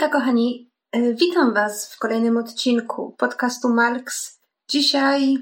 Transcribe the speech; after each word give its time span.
Hejka 0.00 0.18
kochani, 0.18 0.70
E, 0.92 1.14
witam 1.14 1.54
Was 1.54 1.94
w 1.94 1.98
kolejnym 1.98 2.36
odcinku 2.36 3.14
podcastu 3.18 3.68
Malks. 3.68 4.40
Dzisiaj 4.68 5.36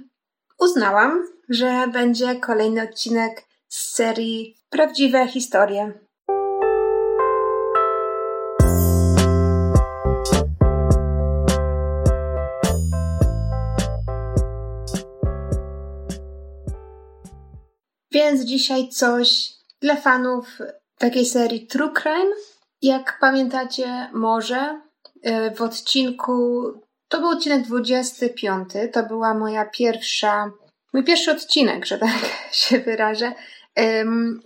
uznałam, 0.59 1.25
że 1.49 1.89
będzie 1.93 2.37
kolejny 2.37 2.83
odcinek 2.83 3.45
z 3.69 3.95
serii 3.95 4.57
Prawdziwe 4.71 5.29
historie. 5.29 5.93
Więc 18.13 18.45
dzisiaj 18.45 18.89
coś 18.89 19.53
dla 19.81 19.97
fanów 19.97 20.59
takiej 20.99 21.27
serii 21.27 21.67
True 21.67 21.93
Crime. 22.03 22.58
Jak 22.83 23.19
pamiętacie, 23.21 24.11
może 24.13 24.81
E, 25.23 25.51
w 25.55 25.63
odcinku, 25.63 26.63
to 27.09 27.21
był 27.21 27.29
odcinek 27.29 27.63
25, 27.63 28.69
to 28.93 29.03
była 29.03 29.35
moja 29.35 29.65
pierwsza, 29.65 30.51
mój 30.93 31.05
pierwszy 31.05 31.31
odcinek, 31.31 31.87
że 31.87 31.99
tak 31.99 32.11
się 32.53 32.79
wyrażę, 32.79 33.33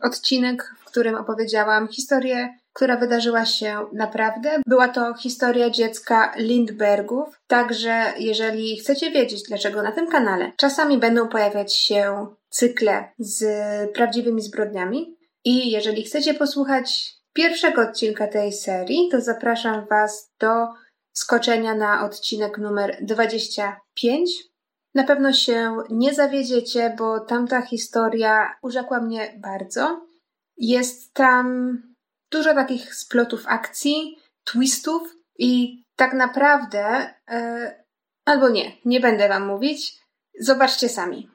odcinek, 0.03 0.75
w 0.79 0.85
którym 0.85 1.15
opowiedziałam 1.15 1.89
historię, 1.89 2.59
która 2.73 2.97
wydarzyła 2.97 3.47
się 3.47 3.87
naprawdę. 3.93 4.61
Była 4.67 4.89
to 4.89 5.15
historia 5.15 5.71
dziecka 5.71 6.33
Lindbergów, 6.37 7.41
także 7.47 8.13
jeżeli 8.19 8.77
chcecie 8.77 9.11
wiedzieć, 9.11 9.43
dlaczego 9.49 9.83
na 9.83 9.93
tym 9.93 10.11
kanale 10.11 10.53
czasami 10.57 10.99
będą 10.99 11.29
pojawiać 11.29 11.75
się 11.75 12.27
cykle 12.49 13.13
z 13.19 13.45
prawdziwymi 13.93 14.43
zbrodniami 14.43 15.17
i 15.45 15.71
jeżeli 15.71 16.03
chcecie 16.03 16.35
posłuchać 16.35 17.22
pierwszego 17.33 17.83
odcinka 17.83 18.27
tej 18.27 18.53
serii, 18.53 19.09
to 19.11 19.21
zapraszam 19.21 19.87
Was 19.91 20.33
do 20.41 20.67
skoczenia 21.13 21.75
na 21.75 22.05
odcinek 22.05 22.59
numer 22.59 22.99
25. 23.01 24.31
Na 24.95 25.05
pewno 25.05 25.33
się 25.33 25.77
nie 25.91 26.15
zawiedziecie, 26.15 26.95
bo 26.99 27.21
tamta 27.21 27.63
historia 27.63 28.55
urzekła 28.63 29.01
mnie 29.01 29.39
bardzo. 29.43 30.07
Jest 30.57 31.15
tam 31.15 31.77
dużo 32.31 32.55
takich 32.55 32.95
splotów 32.95 33.45
akcji, 33.47 34.19
twistów 34.45 35.17
i 35.39 35.83
tak 35.97 36.13
naprawdę, 36.13 37.15
yy, 37.31 37.85
albo 38.25 38.49
nie, 38.49 38.73
nie 38.85 39.01
będę 39.01 39.29
Wam 39.29 39.47
mówić. 39.47 40.03
Zobaczcie 40.41 40.89
sami. 40.89 41.32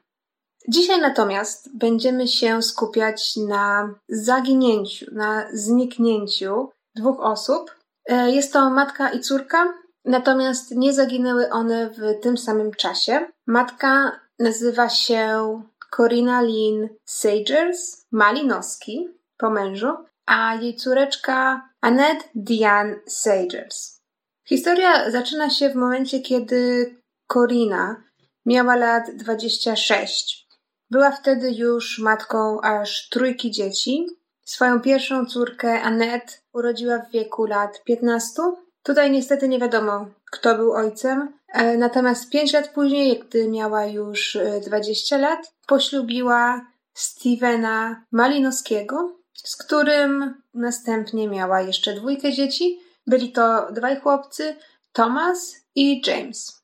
Dzisiaj 0.70 1.00
natomiast 1.00 1.76
będziemy 1.76 2.28
się 2.28 2.62
skupiać 2.62 3.36
na 3.36 3.94
zaginięciu, 4.08 5.06
na 5.12 5.48
zniknięciu 5.52 6.68
dwóch 6.94 7.20
osób. 7.20 7.76
E, 8.04 8.30
jest 8.30 8.52
to 8.52 8.70
matka 8.70 9.10
i 9.10 9.20
córka, 9.20 9.74
natomiast 10.04 10.70
nie 10.70 10.92
zaginęły 10.92 11.50
one 11.50 11.90
w 11.90 12.20
tym 12.22 12.38
samym 12.38 12.74
czasie. 12.74 13.26
Matka 13.46 14.20
nazywa 14.38 14.88
się 14.88 15.62
Corina 15.96 16.40
Lynn 16.40 16.88
Sagers, 17.04 18.06
Malinowski 18.12 19.08
po 19.38 19.50
mężu, 19.50 19.92
a 20.26 20.54
jej 20.54 20.76
córeczka 20.76 21.68
Annette 21.80 22.24
Diane 22.34 22.94
Sagers. 23.06 24.00
Historia 24.48 25.10
zaczyna 25.10 25.50
się 25.50 25.70
w 25.70 25.74
momencie, 25.74 26.20
kiedy 26.20 26.94
Corina 27.32 28.02
miała 28.46 28.76
lat 28.76 29.10
26. 29.16 30.47
Była 30.90 31.10
wtedy 31.10 31.50
już 31.52 31.98
matką 31.98 32.60
aż 32.60 33.08
trójki 33.08 33.50
dzieci. 33.50 34.06
Swoją 34.44 34.80
pierwszą 34.80 35.26
córkę, 35.26 35.82
Annette, 35.82 36.32
urodziła 36.52 36.98
w 36.98 37.10
wieku 37.10 37.46
lat 37.46 37.84
15. 37.84 38.42
Tutaj 38.82 39.10
niestety 39.10 39.48
nie 39.48 39.58
wiadomo, 39.58 40.06
kto 40.30 40.54
był 40.54 40.72
ojcem. 40.72 41.32
E, 41.48 41.76
natomiast 41.76 42.30
pięć 42.30 42.52
lat 42.52 42.68
później, 42.68 43.18
gdy 43.18 43.48
miała 43.48 43.86
już 43.86 44.38
20 44.66 45.16
e, 45.16 45.18
lat, 45.18 45.54
poślubiła 45.66 46.66
Stevena 46.94 48.04
Malinowskiego, 48.12 49.16
z 49.34 49.56
którym 49.56 50.42
następnie 50.54 51.28
miała 51.28 51.60
jeszcze 51.60 51.94
dwójkę 51.94 52.32
dzieci. 52.32 52.80
Byli 53.06 53.32
to 53.32 53.72
dwaj 53.72 54.00
chłopcy, 54.00 54.56
Thomas 54.92 55.56
i 55.74 56.02
James. 56.06 56.57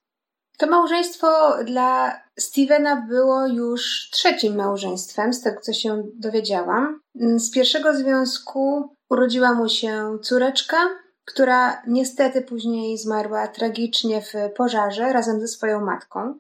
To 0.64 0.70
małżeństwo 0.70 1.56
dla 1.64 2.20
Stevena 2.38 2.96
było 2.96 3.46
już 3.46 4.08
trzecim 4.12 4.56
małżeństwem, 4.56 5.32
z 5.32 5.40
tego 5.40 5.60
co 5.60 5.72
się 5.72 6.02
dowiedziałam. 6.14 7.00
Z 7.36 7.50
pierwszego 7.50 7.94
związku 7.94 8.90
urodziła 9.10 9.54
mu 9.54 9.68
się 9.68 10.18
córeczka, 10.22 10.76
która 11.24 11.82
niestety 11.86 12.42
później 12.42 12.98
zmarła 12.98 13.48
tragicznie 13.48 14.22
w 14.22 14.32
pożarze 14.56 15.12
razem 15.12 15.40
ze 15.40 15.48
swoją 15.48 15.80
matką. 15.80 16.38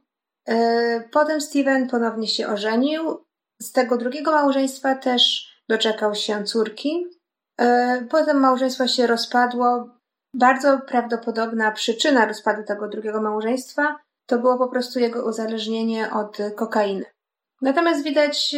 E, 0.48 1.08
potem 1.12 1.40
Steven 1.40 1.88
ponownie 1.88 2.28
się 2.28 2.48
ożenił. 2.48 3.24
Z 3.62 3.72
tego 3.72 3.96
drugiego 3.96 4.32
małżeństwa 4.32 4.94
też 4.94 5.52
doczekał 5.68 6.14
się 6.14 6.44
córki. 6.44 7.06
E, 7.60 8.06
potem 8.10 8.40
małżeństwo 8.40 8.88
się 8.88 9.06
rozpadło. 9.06 9.90
Bardzo 10.34 10.78
prawdopodobna 10.78 11.72
przyczyna 11.72 12.26
rozpadu 12.26 12.62
tego 12.62 12.88
drugiego 12.88 13.20
małżeństwa 13.20 14.03
to 14.26 14.38
było 14.38 14.58
po 14.58 14.68
prostu 14.68 14.98
jego 14.98 15.26
uzależnienie 15.26 16.10
od 16.12 16.38
kokainy. 16.56 17.04
Natomiast 17.62 18.02
widać, 18.02 18.54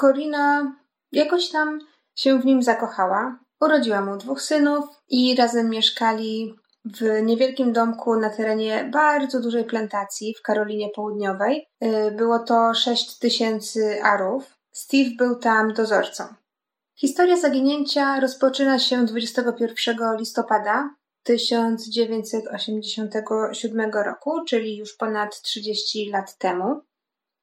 Corina 0.00 0.76
jakoś 1.12 1.50
tam 1.50 1.80
się 2.14 2.40
w 2.40 2.44
nim 2.44 2.62
zakochała. 2.62 3.38
Urodziła 3.60 4.00
mu 4.00 4.16
dwóch 4.16 4.42
synów 4.42 4.84
i 5.08 5.36
razem 5.36 5.70
mieszkali 5.70 6.54
w 6.84 7.22
niewielkim 7.22 7.72
domku 7.72 8.16
na 8.16 8.30
terenie 8.30 8.90
bardzo 8.92 9.40
dużej 9.40 9.64
plantacji 9.64 10.34
w 10.34 10.42
Karolinie 10.42 10.88
Południowej. 10.94 11.66
Y, 11.84 12.10
było 12.10 12.38
to 12.38 12.74
6 12.74 13.18
tysięcy 13.18 14.02
arów. 14.02 14.56
Steve 14.72 15.10
był 15.18 15.36
tam 15.36 15.72
dozorcą. 15.72 16.24
Historia 16.94 17.36
zaginięcia 17.36 18.20
rozpoczyna 18.20 18.78
się 18.78 19.04
21 19.04 20.16
listopada 20.16 20.90
1987 21.22 23.90
roku, 23.90 24.44
czyli 24.48 24.76
już 24.76 24.96
ponad 24.96 25.42
30 25.42 26.10
lat 26.10 26.38
temu. 26.38 26.80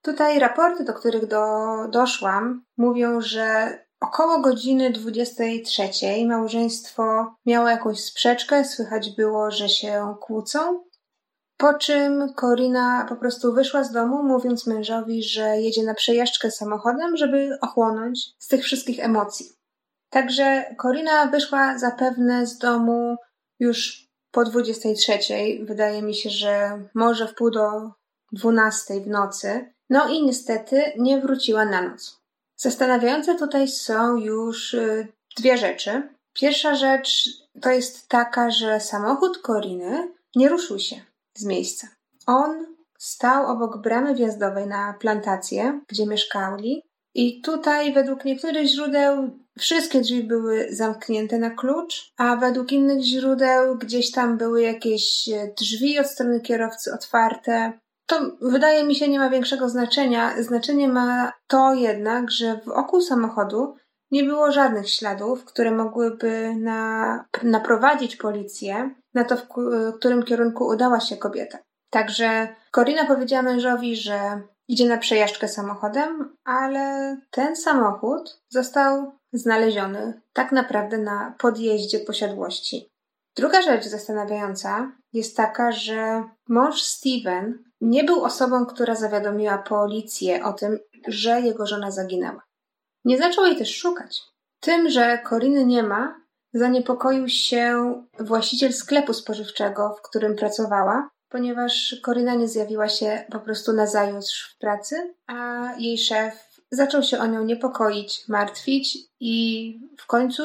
Tutaj 0.02 0.40
raporty, 0.40 0.84
do 0.84 0.94
których 0.94 1.28
do, 1.28 1.46
doszłam, 1.90 2.66
mówią, 2.78 3.22
że 3.22 3.78
około 4.00 4.40
godziny 4.40 4.92
23 4.92 5.90
małżeństwo 6.28 7.36
miało 7.46 7.70
jakąś 7.70 8.00
sprzeczkę, 8.00 8.66
słychać 8.66 9.16
było, 9.16 9.52
że 9.52 9.70
się 9.70 10.16
kłócą. 10.22 10.84
Po 11.58 11.74
czym 11.74 12.34
Corina 12.40 13.06
po 13.10 13.16
prostu 13.16 13.54
wyszła 13.54 13.84
z 13.84 13.92
domu, 13.92 14.24
mówiąc 14.24 14.68
mężowi, 14.68 15.24
że 15.24 15.62
jedzie 15.62 15.84
na 15.84 15.94
przejażdżkę 15.94 16.52
samochodem, 16.52 17.18
żeby 17.18 17.58
ochłonąć 17.62 18.20
z 18.40 18.48
tych 18.48 18.64
wszystkich 18.64 19.00
emocji. 19.00 19.46
Także 20.10 20.76
Corina 20.82 21.26
wyszła 21.26 21.78
zapewne 21.78 22.48
z 22.48 22.58
domu 22.58 23.18
już 23.60 24.08
po 24.32 24.44
23, 24.44 25.20
wydaje 25.62 26.02
mi 26.02 26.16
się, 26.16 26.30
że 26.30 26.82
może 26.94 27.28
w 27.28 27.36
pół 27.36 27.52
do 27.52 27.92
12 28.32 29.02
w 29.02 29.08
nocy. 29.08 29.74
No 29.90 30.08
i 30.10 30.24
niestety 30.24 30.82
nie 30.98 31.22
wróciła 31.22 31.66
na 31.66 31.82
noc. 31.82 32.22
Zastanawiające 32.56 33.36
tutaj 33.36 33.68
są 33.68 34.18
już 34.18 34.74
y, 34.74 35.08
dwie 35.38 35.58
rzeczy. 35.58 36.10
Pierwsza 36.34 36.76
rzecz 36.76 37.30
to 37.62 37.70
jest 37.70 38.10
taka, 38.10 38.52
że 38.52 38.80
samochód 38.80 39.38
Koriny 39.38 40.12
nie 40.36 40.50
ruszył 40.50 40.80
się 40.80 40.96
z 41.36 41.46
miejsca. 41.46 41.88
On 42.28 42.76
stał 42.98 43.48
obok 43.48 43.78
bramy 43.78 44.16
wjazdowej 44.16 44.68
na 44.68 44.94
plantację, 44.94 45.82
gdzie 45.88 46.08
mieszkali, 46.08 46.84
i 47.16 47.42
tutaj, 47.42 47.94
według 47.94 48.26
niektórych 48.26 48.68
źródeł, 48.68 49.30
wszystkie 49.60 50.02
drzwi 50.02 50.24
były 50.24 50.68
zamknięte 50.70 51.40
na 51.40 51.50
klucz, 51.50 52.14
a 52.18 52.36
według 52.36 52.72
innych 52.72 53.02
źródeł 53.02 53.78
gdzieś 53.78 54.12
tam 54.12 54.38
były 54.38 54.62
jakieś 54.62 55.30
e, 55.30 55.54
drzwi 55.60 56.00
od 56.00 56.08
strony 56.08 56.42
kierowcy 56.42 56.94
otwarte. 56.94 57.74
To 58.06 58.38
wydaje 58.42 58.84
mi 58.84 58.96
się 58.96 59.08
nie 59.08 59.20
ma 59.20 59.30
większego 59.30 59.70
znaczenia. 59.70 60.44
Znaczenie 60.44 60.88
ma 60.88 61.34
to 61.48 61.74
jednak, 61.74 62.32
że 62.32 62.60
wokół 62.66 63.02
samochodu 63.02 63.76
nie 64.12 64.24
było 64.24 64.52
żadnych 64.52 64.90
śladów, 64.90 65.46
które 65.46 65.72
mogłyby 65.72 66.56
na, 66.56 67.26
naprowadzić 67.44 68.16
policję 68.16 68.90
na 69.14 69.24
to, 69.24 69.38
w 69.38 69.48
którym 69.98 70.24
kierunku 70.24 70.68
udała 70.68 71.00
się 71.00 71.18
kobieta. 71.18 71.58
Także 71.90 72.48
Corina 72.72 73.06
powiedziała 73.06 73.44
mężowi, 73.44 73.96
że 73.96 74.42
Idzie 74.68 74.90
na 74.90 74.98
przejażdżkę 74.98 75.48
samochodem, 75.48 76.38
ale 76.44 77.18
ten 77.32 77.56
samochód 77.56 78.42
został 78.50 79.12
znaleziony 79.34 80.22
tak 80.34 80.52
naprawdę 80.52 80.98
na 80.98 81.36
podjeździe 81.38 82.00
posiadłości. 82.00 82.90
Druga 83.36 83.62
rzecz 83.62 83.86
zastanawiająca 83.86 84.92
jest 85.14 85.38
taka, 85.38 85.72
że 85.72 86.24
mąż 86.50 86.82
Steven 86.82 87.64
nie 87.82 88.04
był 88.04 88.24
osobą, 88.24 88.66
która 88.66 88.96
zawiadomiła 88.96 89.58
policję 89.58 90.46
o 90.46 90.54
tym, 90.54 90.80
że 91.08 91.42
jego 91.42 91.68
żona 91.68 91.92
zaginęła. 91.92 92.42
Nie 93.06 93.18
zaczął 93.18 93.46
jej 93.46 93.58
też 93.58 93.76
szukać. 93.76 94.22
Tym, 94.60 94.90
że 94.90 95.18
Koriny 95.18 95.66
nie 95.66 95.84
ma, 95.84 96.16
zaniepokoił 96.54 97.30
się 97.30 97.94
właściciel 98.20 98.74
sklepu 98.74 99.14
spożywczego, 99.14 99.96
w 100.00 100.02
którym 100.02 100.36
pracowała, 100.36 101.10
ponieważ 101.36 101.96
Koryna 102.02 102.36
nie 102.36 102.48
zjawiła 102.48 102.90
się 102.90 103.24
po 103.32 103.40
prostu 103.40 103.74
na 103.74 103.88
zajutrz 103.88 104.54
w 104.56 104.58
pracy, 104.58 105.14
a 105.28 105.70
jej 105.80 105.98
szef 105.98 106.62
zaczął 106.72 107.04
się 107.04 107.20
o 107.20 107.26
nią 107.26 107.44
niepokoić, 107.44 108.28
martwić 108.28 108.98
i 109.20 109.80
w 109.98 110.06
końcu 110.06 110.44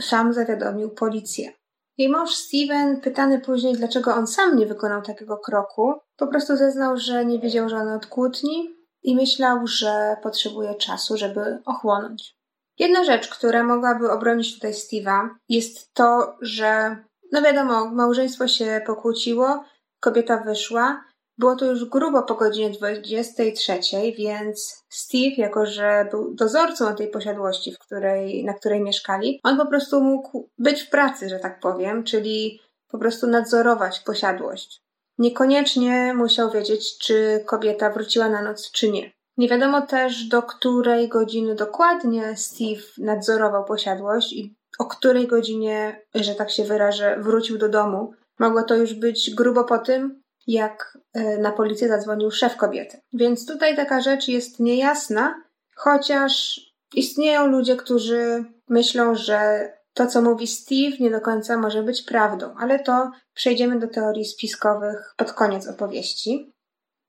sam 0.00 0.32
zawiadomił 0.32 0.90
policję. 0.90 1.52
Jej 1.98 2.08
mąż 2.08 2.34
Steven, 2.34 3.00
pytany 3.00 3.40
później, 3.40 3.74
dlaczego 3.74 4.14
on 4.14 4.26
sam 4.26 4.56
nie 4.56 4.66
wykonał 4.66 5.02
takiego 5.02 5.36
kroku, 5.36 5.94
po 6.16 6.26
prostu 6.26 6.56
zeznał, 6.56 6.96
że 6.96 7.24
nie 7.24 7.38
wiedział 7.38 7.68
żadnej 7.68 8.00
kłótni 8.10 8.76
i 9.02 9.16
myślał, 9.16 9.66
że 9.66 10.16
potrzebuje 10.22 10.74
czasu, 10.74 11.16
żeby 11.16 11.58
ochłonąć. 11.64 12.36
Jedna 12.78 13.04
rzecz, 13.04 13.28
która 13.28 13.62
mogłaby 13.62 14.10
obronić 14.10 14.54
tutaj 14.54 14.72
Steve'a, 14.72 15.28
jest 15.48 15.94
to, 15.94 16.36
że, 16.40 16.96
no 17.32 17.42
wiadomo, 17.42 17.90
małżeństwo 17.90 18.48
się 18.48 18.80
pokłóciło, 18.86 19.64
kobieta 20.02 20.36
wyszła, 20.36 21.04
było 21.38 21.56
to 21.56 21.64
już 21.64 21.84
grubo 21.84 22.22
po 22.22 22.34
godzinie 22.34 22.70
23, 22.70 23.72
więc 24.18 24.84
Steve, 24.88 25.34
jako 25.36 25.66
że 25.66 26.08
był 26.10 26.34
dozorcą 26.34 26.94
tej 26.94 27.08
posiadłości, 27.08 27.72
w 27.72 27.78
której, 27.78 28.44
na 28.44 28.54
której 28.54 28.80
mieszkali, 28.80 29.40
on 29.42 29.56
po 29.56 29.66
prostu 29.66 30.00
mógł 30.00 30.48
być 30.58 30.82
w 30.82 30.90
pracy, 30.90 31.28
że 31.28 31.38
tak 31.38 31.60
powiem, 31.60 32.04
czyli 32.04 32.60
po 32.88 32.98
prostu 32.98 33.26
nadzorować 33.26 34.00
posiadłość. 34.00 34.82
Niekoniecznie 35.18 36.14
musiał 36.14 36.50
wiedzieć, 36.50 36.98
czy 36.98 37.44
kobieta 37.46 37.90
wróciła 37.90 38.28
na 38.28 38.42
noc, 38.42 38.70
czy 38.70 38.90
nie. 38.90 39.12
Nie 39.36 39.48
wiadomo 39.48 39.80
też, 39.80 40.24
do 40.24 40.42
której 40.42 41.08
godziny 41.08 41.54
dokładnie 41.54 42.36
Steve 42.36 42.82
nadzorował 42.98 43.64
posiadłość 43.64 44.32
i 44.32 44.54
o 44.78 44.84
której 44.84 45.26
godzinie, 45.26 46.02
że 46.14 46.34
tak 46.34 46.50
się 46.50 46.64
wyrażę, 46.64 47.16
wrócił 47.20 47.58
do 47.58 47.68
domu. 47.68 48.14
Mogło 48.38 48.62
to 48.62 48.74
już 48.74 48.94
być 48.94 49.34
grubo 49.34 49.64
po 49.64 49.78
tym, 49.78 50.22
jak 50.46 50.98
e, 51.12 51.38
na 51.38 51.52
policję 51.52 51.88
zadzwonił 51.88 52.30
szef 52.30 52.56
kobiety. 52.56 53.00
Więc 53.12 53.46
tutaj 53.46 53.76
taka 53.76 54.00
rzecz 54.00 54.28
jest 54.28 54.60
niejasna, 54.60 55.42
chociaż 55.74 56.60
istnieją 56.94 57.46
ludzie, 57.46 57.76
którzy 57.76 58.44
myślą, 58.68 59.14
że 59.14 59.70
to, 59.94 60.06
co 60.06 60.22
mówi 60.22 60.46
Steve, 60.46 60.96
nie 61.00 61.10
do 61.10 61.20
końca 61.20 61.56
może 61.56 61.82
być 61.82 62.02
prawdą, 62.02 62.54
ale 62.58 62.80
to 62.80 63.10
przejdziemy 63.34 63.78
do 63.78 63.88
teorii 63.88 64.24
spiskowych 64.24 65.14
pod 65.16 65.32
koniec 65.32 65.68
opowieści. 65.68 66.52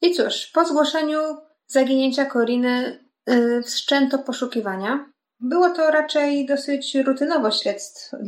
I 0.02 0.12
cóż, 0.12 0.52
po 0.54 0.66
zgłoszeniu 0.66 1.20
zaginięcia 1.68 2.26
Koriny 2.26 3.06
yy, 3.28 3.64
wszczęto 3.64 4.20
poszukiwania. 4.20 5.13
Było 5.46 5.70
to 5.70 5.92
raczej 5.92 6.46
dosyć 6.46 6.96
rutynowo 6.96 7.50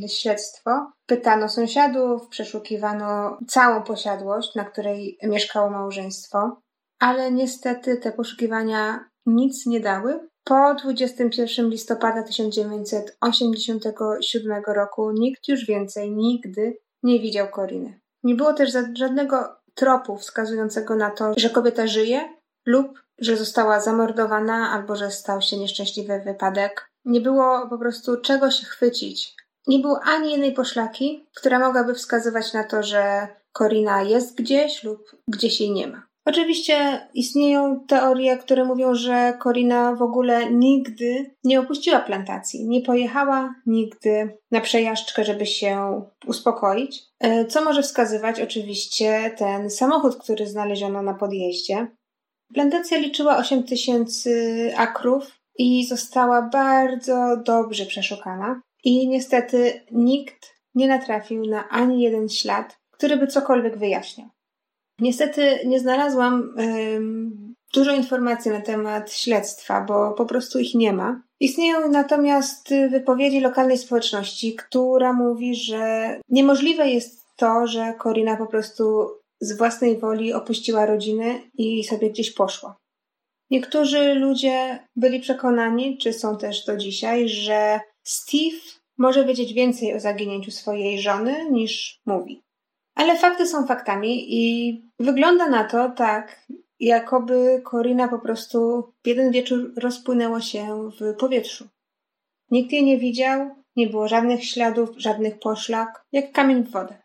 śledztwo. 0.08 0.92
Pytano 1.06 1.50
sąsiadów, 1.50 2.28
przeszukiwano 2.28 3.38
całą 3.48 3.84
posiadłość, 3.84 4.56
na 4.56 4.66
której 4.66 5.18
mieszkało 5.24 5.70
małżeństwo, 5.70 6.62
ale 7.00 7.32
niestety 7.32 7.98
te 7.98 8.12
poszukiwania 8.12 9.10
nic 9.26 9.66
nie 9.66 9.80
dały. 9.80 10.30
Po 10.44 10.76
21 10.76 11.70
listopada 11.70 12.24
1987 12.24 14.64
roku 14.68 15.12
nikt 15.12 15.48
już 15.48 15.66
więcej 15.66 16.12
nigdy 16.12 16.78
nie 17.04 17.20
widział 17.20 17.48
Koriny. 17.48 18.00
Nie 18.24 18.36
było 18.36 18.54
też 18.54 18.72
żadnego 18.94 19.56
tropu 19.74 20.18
wskazującego 20.18 20.96
na 20.96 21.12
to, 21.12 21.34
że 21.38 21.50
kobieta 21.50 21.88
żyje 21.88 22.30
lub 22.66 23.06
że 23.20 23.38
została 23.38 23.80
zamordowana 23.80 24.72
albo 24.72 24.96
że 24.96 25.12
stał 25.12 25.42
się 25.42 25.58
nieszczęśliwy 25.58 26.22
wypadek. 26.26 26.95
Nie 27.06 27.22
było 27.22 27.68
po 27.70 27.78
prostu 27.78 28.22
czego 28.22 28.52
się 28.52 28.66
chwycić. 28.66 29.36
Nie 29.68 29.80
było 29.80 30.00
ani 30.04 30.32
jednej 30.32 30.54
poszlaki, 30.54 31.26
która 31.36 31.60
mogłaby 31.60 31.94
wskazywać 31.94 32.54
na 32.54 32.64
to, 32.64 32.84
że 32.84 33.28
Korina 33.52 34.02
jest 34.02 34.38
gdzieś 34.38 34.84
lub 34.84 35.00
gdzieś 35.28 35.62
jej 35.62 35.72
nie 35.72 35.88
ma. 35.88 36.08
Oczywiście 36.26 37.08
istnieją 37.14 37.80
teorie, 37.88 38.38
które 38.38 38.66
mówią, 38.66 38.96
że 38.96 39.38
Korina 39.40 39.96
w 39.96 40.02
ogóle 40.02 40.52
nigdy 40.52 41.36
nie 41.44 41.60
opuściła 41.60 42.00
plantacji, 42.00 42.68
nie 42.68 42.82
pojechała 42.82 43.56
nigdy 43.66 44.38
na 44.52 44.62
przejażdżkę, 44.62 45.24
żeby 45.24 45.46
się 45.46 46.02
uspokoić. 46.28 47.04
E, 47.20 47.46
co 47.46 47.64
może 47.64 47.82
wskazywać 47.82 48.42
oczywiście 48.42 49.36
ten 49.38 49.70
samochód, 49.70 50.16
który 50.16 50.48
znaleziono 50.48 51.02
na 51.02 51.14
podjeździe. 51.14 51.88
Plantacja 52.54 52.98
liczyła 52.98 53.38
8 53.38 53.64
tysięcy 53.64 54.72
akrów 54.78 55.45
i 55.58 55.86
została 55.86 56.42
bardzo 56.42 57.38
dobrze 57.46 57.86
przeszukana. 57.86 58.62
I 58.84 59.08
niestety 59.08 59.82
nikt 59.92 60.56
nie 60.76 60.88
natrafił 60.88 61.46
na 61.46 61.70
ani 61.70 62.02
jeden 62.02 62.30
ślad, 62.30 62.78
który 62.92 63.18
by 63.18 63.28
cokolwiek 63.28 63.78
wyjaśniał. 63.78 64.28
Niestety 65.00 65.60
nie 65.66 65.80
znalazłam 65.80 66.60
ym, 66.60 67.56
dużo 67.74 67.96
informacji 67.96 68.52
na 68.52 68.62
temat 68.62 69.14
śledztwa, 69.14 69.82
bo 69.82 70.14
po 70.14 70.26
prostu 70.26 70.60
ich 70.60 70.76
nie 70.76 70.94
ma. 70.94 71.22
Istnieją 71.40 71.90
natomiast 71.90 72.70
wypowiedzi 72.92 73.40
lokalnej 73.40 73.78
społeczności, 73.78 74.56
która 74.56 75.14
mówi, 75.14 75.56
że 75.56 76.16
niemożliwe 76.30 76.90
jest 76.90 77.26
to, 77.36 77.68
że 77.68 77.94
Korina 77.94 78.38
po 78.38 78.46
prostu 78.48 79.10
z 79.40 79.58
własnej 79.58 79.98
woli 79.98 80.34
opuściła 80.34 80.86
rodzinę 80.86 81.40
i 81.58 81.84
sobie 81.84 82.10
gdzieś 82.10 82.32
poszła. 82.34 82.76
Niektórzy 83.50 84.14
ludzie 84.14 84.88
byli 84.96 85.20
przekonani, 85.20 85.98
czy 85.98 86.14
są 86.14 86.38
też 86.38 86.66
do 86.66 86.78
dzisiaj, 86.78 87.30
że 87.30 87.80
Steve 88.04 88.58
może 88.98 89.26
wiedzieć 89.26 89.54
więcej 89.54 89.96
o 89.96 90.00
zaginięciu 90.00 90.52
swojej 90.52 91.00
żony 91.00 91.52
niż 91.52 92.02
mówi. 92.06 92.44
Ale 92.96 93.18
fakty 93.18 93.48
są 93.48 93.68
faktami 93.68 94.26
i 94.28 94.82
wygląda 95.00 95.50
na 95.50 95.64
to 95.64 95.90
tak, 95.90 96.46
jakoby 96.80 97.62
Corina 97.72 98.08
po 98.08 98.20
prostu 98.20 98.84
w 99.04 99.08
jeden 99.08 99.32
wieczór 99.32 99.74
rozpłynęło 99.78 100.42
się 100.42 100.90
w 101.00 101.16
powietrzu. 101.16 101.68
Nikt 102.52 102.72
jej 102.72 102.84
nie 102.84 102.98
widział, 102.98 103.50
nie 103.76 103.88
było 103.88 104.08
żadnych 104.08 104.46
śladów, 104.46 104.90
żadnych 104.98 105.40
poszlak, 105.40 106.06
jak 106.12 106.32
kamień 106.32 106.64
w 106.64 106.72
wodę. 106.72 106.98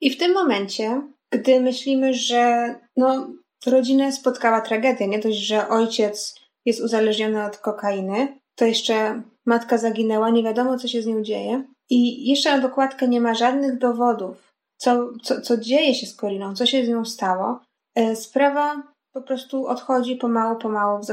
I 0.00 0.10
w 0.10 0.18
tym 0.18 0.32
momencie, 0.32 1.02
gdy 1.30 1.60
myślimy, 1.60 2.14
że 2.14 2.74
no, 2.96 3.32
rodzinę 3.70 4.12
spotkała 4.12 4.60
tragedia, 4.60 5.06
nie 5.06 5.18
dość, 5.18 5.38
że 5.38 5.68
ojciec 5.68 6.34
jest 6.64 6.80
uzależniony 6.80 7.44
od 7.44 7.58
kokainy, 7.58 8.38
to 8.54 8.64
jeszcze 8.64 9.22
matka 9.46 9.78
zaginęła, 9.78 10.30
nie 10.30 10.42
wiadomo 10.42 10.78
co 10.78 10.88
się 10.88 11.02
z 11.02 11.06
nią 11.06 11.22
dzieje. 11.22 11.64
I 11.90 12.28
jeszcze 12.30 12.56
na 12.56 12.68
dokładkę 12.68 13.08
nie 13.08 13.20
ma 13.20 13.34
żadnych 13.34 13.78
dowodów, 13.78 14.52
co, 14.76 15.08
co, 15.22 15.40
co 15.40 15.56
dzieje 15.56 15.94
się 15.94 16.06
z 16.06 16.16
Koriną, 16.16 16.54
co 16.54 16.66
się 16.66 16.86
z 16.86 16.88
nią 16.88 17.04
stało. 17.04 17.60
E, 17.94 18.16
sprawa 18.16 18.82
po 19.12 19.22
prostu 19.22 19.66
odchodzi 19.66 20.16
pomału, 20.16 20.58
pomału 20.58 21.02
w, 21.02 21.06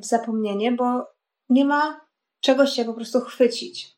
w 0.00 0.04
zapomnienie, 0.04 0.72
bo 0.72 1.06
nie 1.48 1.64
ma 1.64 2.00
czego 2.40 2.66
się 2.66 2.84
po 2.84 2.94
prostu 2.94 3.20
chwycić. 3.20 3.96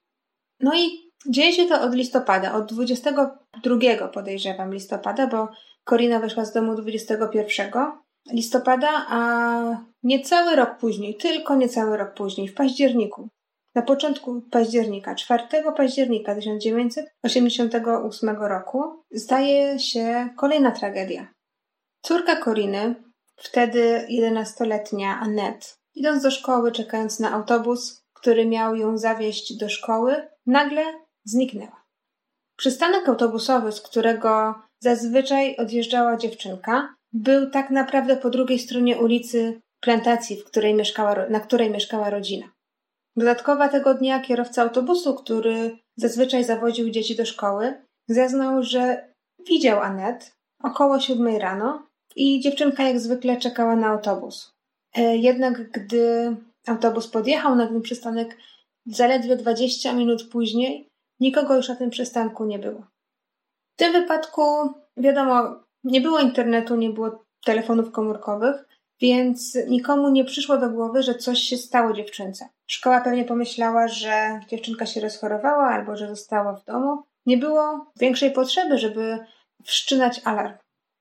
No 0.61 0.75
i 0.75 1.11
dzieje 1.29 1.53
się 1.53 1.67
to 1.67 1.83
od 1.83 1.95
listopada, 1.95 2.55
od 2.55 2.73
22 2.73 4.09
podejrzewam 4.09 4.75
listopada, 4.75 5.27
bo 5.27 5.49
Korina 5.85 6.21
wyszła 6.21 6.45
z 6.45 6.53
domu 6.53 6.75
21 6.75 7.73
listopada, 8.33 9.07
a 9.09 9.85
niecały 10.03 10.57
rok 10.57 10.79
później, 10.79 11.17
tylko 11.17 11.55
niecały 11.55 11.97
rok 11.97 12.15
później, 12.15 12.49
w 12.49 12.55
październiku, 12.55 13.29
na 13.75 13.83
początku 13.83 14.43
października, 14.51 15.15
4 15.15 15.45
października 15.77 16.35
1988 16.35 18.37
roku, 18.37 19.03
zdaje 19.11 19.79
się 19.79 20.29
kolejna 20.37 20.71
tragedia. 20.71 21.29
Córka 22.03 22.37
Koriny, 22.37 22.95
wtedy 23.37 24.07
11-letnia 24.11 25.21
Annette, 25.21 25.67
idąc 25.95 26.23
do 26.23 26.31
szkoły, 26.31 26.73
czekając 26.73 27.21
na 27.21 27.33
autobus, 27.33 28.05
który 28.13 28.47
miał 28.47 28.77
ją 28.77 28.99
zawieźć 28.99 29.57
do 29.57 29.69
szkoły, 29.69 30.29
nagle 30.47 30.83
zniknęła. 31.25 31.83
Przystanek 32.57 33.09
autobusowy, 33.09 33.73
z 33.73 33.81
którego 33.81 34.55
zazwyczaj 34.83 35.57
odjeżdżała 35.57 36.17
dziewczynka, 36.17 36.95
był 37.13 37.51
tak 37.51 37.71
naprawdę 37.71 38.17
po 38.17 38.31
drugiej 38.31 38.59
stronie 38.59 38.97
ulicy 38.97 39.61
plantacji, 39.81 40.37
w 40.37 40.45
której 40.45 40.75
mieszkała, 40.75 41.29
na 41.29 41.41
której 41.41 41.71
mieszkała 41.71 42.11
rodzina. 42.11 42.47
Dodatkowo 43.17 43.69
tego 43.69 43.95
dnia 43.95 44.21
kierowca 44.21 44.63
autobusu, 44.63 45.15
który 45.15 45.79
zazwyczaj 45.97 46.45
zawoził 46.45 46.91
dzieci 46.91 47.17
do 47.17 47.25
szkoły, 47.25 47.75
zeznał, 48.09 48.63
że 48.63 49.13
widział 49.49 49.81
Anet 49.81 50.37
około 50.63 51.01
siódmej 51.01 51.39
rano 51.39 51.87
i 52.17 52.41
dziewczynka 52.41 52.83
jak 52.83 53.01
zwykle 53.01 53.37
czekała 53.37 53.77
na 53.77 53.87
autobus. 53.87 54.53
E, 54.97 55.17
jednak 55.17 55.71
gdy 55.71 56.37
autobus 56.67 57.09
podjechał 57.09 57.57
na 57.57 57.67
ten 57.67 57.83
przystanek, 57.83 58.37
zaledwie 58.87 59.37
20 59.37 59.93
minut 59.93 60.29
później 60.29 60.89
nikogo 61.21 61.57
już 61.57 61.69
na 61.69 61.77
tym 61.77 61.91
przystanku 61.91 62.45
nie 62.45 62.59
było. 62.59 62.92
Tym 63.83 63.93
wypadku, 63.93 64.43
wiadomo, 64.97 65.61
nie 65.85 66.01
było 66.01 66.21
internetu, 66.21 66.77
nie 66.77 66.91
było 66.91 67.25
telefonów 67.45 67.93
komórkowych, 67.93 68.65
więc 69.01 69.59
nikomu 69.69 70.09
nie 70.09 70.25
przyszło 70.25 70.59
do 70.59 70.71
głowy, 70.71 71.03
że 71.03 71.15
coś 71.15 71.39
się 71.39 71.57
stało 71.57 71.93
dziewczynce. 71.93 72.49
Szkoła 72.67 73.01
pewnie 73.01 73.25
pomyślała, 73.25 73.89
że 73.89 74.41
dziewczynka 74.49 74.87
się 74.87 75.01
rozchorowała 75.01 75.65
albo 75.65 75.97
że 75.97 76.09
została 76.09 76.53
w 76.53 76.65
domu, 76.65 77.03
nie 77.27 77.37
było 77.37 77.93
większej 78.01 78.31
potrzeby, 78.31 78.79
żeby 78.79 79.19
wszczynać 79.65 80.21
alarm. 80.25 80.55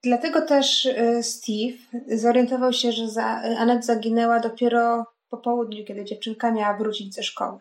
Dlatego 0.04 0.42
też 0.42 0.86
y, 0.86 1.24
Steve 1.24 1.78
zorientował 2.08 2.74
się, 2.74 2.92
że 2.92 3.24
Anet 3.60 3.86
zaginęła 3.86 4.40
dopiero 4.40 5.06
po 5.30 5.38
południu, 5.38 5.86
kiedy 5.86 6.06
dziewczynka 6.06 6.52
miała 6.52 6.78
wrócić 6.78 7.14
ze 7.14 7.24
szkoły. 7.24 7.60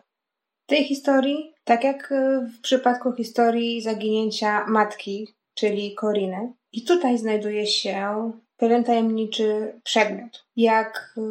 W 0.65 0.69
tej 0.69 0.83
historii, 0.83 1.50
tak 1.63 1.83
jak 1.83 2.11
y, 2.11 2.41
w 2.41 2.61
przypadku 2.61 3.13
historii 3.13 3.81
zaginięcia 3.81 4.65
matki, 4.67 5.35
czyli 5.53 5.95
Koriny, 5.95 6.53
i 6.73 6.85
tutaj 6.85 7.17
znajduje 7.17 7.67
się 7.67 8.31
pewien 8.57 8.83
tajemniczy 8.83 9.79
przedmiot. 9.83 10.45
Jak 10.55 11.13
y, 11.17 11.21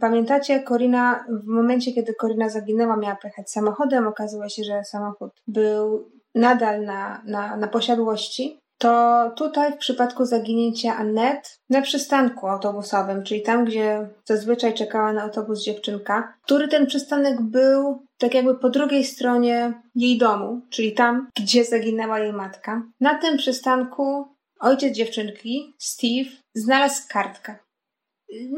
pamiętacie, 0.00 0.60
Korina, 0.60 1.24
w 1.28 1.46
momencie, 1.46 1.92
kiedy 1.92 2.14
Korina 2.14 2.48
zaginęła, 2.48 2.96
miała 2.96 3.16
pojechać 3.16 3.50
samochodem, 3.50 4.06
okazało 4.06 4.48
się, 4.48 4.64
że 4.64 4.84
samochód 4.84 5.32
był 5.46 6.10
nadal 6.34 6.84
na, 6.84 7.22
na, 7.26 7.56
na 7.56 7.68
posiadłości, 7.68 8.61
to 8.82 9.30
tutaj 9.36 9.72
w 9.72 9.76
przypadku 9.76 10.24
zaginięcia 10.24 10.96
Annette 10.96 11.48
na 11.70 11.82
przystanku 11.82 12.46
autobusowym, 12.46 13.24
czyli 13.24 13.42
tam, 13.42 13.64
gdzie 13.64 14.08
zazwyczaj 14.24 14.74
czekała 14.74 15.12
na 15.12 15.22
autobus 15.22 15.64
dziewczynka, 15.64 16.34
który 16.42 16.68
ten 16.68 16.86
przystanek 16.86 17.40
był 17.40 18.06
tak 18.18 18.34
jakby 18.34 18.58
po 18.58 18.70
drugiej 18.70 19.04
stronie 19.04 19.82
jej 19.94 20.18
domu, 20.18 20.60
czyli 20.70 20.92
tam, 20.92 21.30
gdzie 21.36 21.64
zaginęła 21.64 22.18
jej 22.18 22.32
matka. 22.32 22.82
Na 23.00 23.18
tym 23.18 23.36
przystanku 23.36 24.28
ojciec 24.60 24.94
dziewczynki, 24.94 25.74
Steve, 25.78 26.30
znalazł 26.54 27.02
kartkę. 27.08 27.56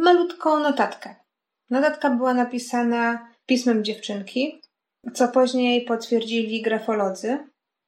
Malutką 0.01 0.59
notatkę. 0.59 1.15
Notatka 1.71 2.11
była 2.11 2.35
napisana 2.35 3.29
pismem 3.47 3.85
dziewczynki, 3.85 4.61
co 5.15 5.29
później 5.29 5.85
potwierdzili 5.85 6.63
grafolodzy. 6.63 7.39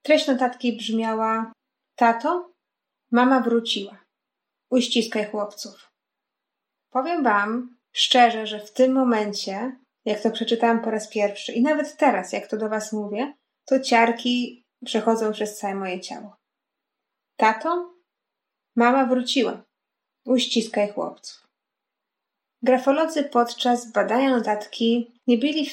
Treść 0.02 0.26
notatki 0.26 0.76
brzmiała: 0.76 1.52
Tato, 1.96 2.52
mama 3.10 3.40
wróciła. 3.40 4.04
Uściskaj 4.70 5.30
chłopców. 5.30 5.92
Powiem 6.90 7.24
wam 7.24 7.76
szczerze, 7.92 8.46
że 8.46 8.60
w 8.60 8.72
tym 8.72 8.92
momencie, 8.92 9.76
jak 10.04 10.20
to 10.20 10.30
przeczytałam 10.30 10.82
po 10.82 10.90
raz 10.90 11.08
pierwszy 11.08 11.52
i 11.52 11.62
nawet 11.62 11.96
teraz, 11.96 12.32
jak 12.32 12.46
to 12.46 12.56
do 12.56 12.68
was 12.68 12.92
mówię, 12.92 13.34
to 13.64 13.80
ciarki 13.80 14.64
przechodzą 14.84 15.32
przez 15.32 15.58
całe 15.58 15.74
moje 15.74 16.00
ciało. 16.00 16.36
Tato, 17.36 17.94
mama 18.76 19.06
wróciła. 19.06 19.62
Uściskaj 20.24 20.92
chłopców. 20.92 21.46
Grafolodzy 22.62 23.24
podczas 23.24 23.92
badania 23.92 24.36
notatki 24.36 25.20
nie 25.26 25.38
byli 25.38 25.70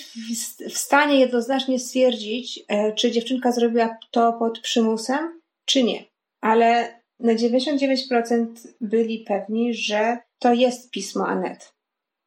w, 0.69 0.77
stanie 0.77 1.19
jednoznacznie 1.19 1.79
stwierdzić, 1.79 2.59
e, 2.67 2.93
czy 2.93 3.11
dziewczynka 3.11 3.51
zrobiła 3.51 3.97
to 4.11 4.33
pod 4.33 4.59
przymusem, 4.59 5.41
czy 5.65 5.83
nie. 5.83 6.12
Ale 6.43 7.01
na 7.19 7.33
99% 7.33 8.47
byli 8.81 9.19
pewni, 9.27 9.73
że 9.73 10.17
to 10.39 10.53
jest 10.53 10.91
pismo 10.91 11.27
Anet. 11.27 11.73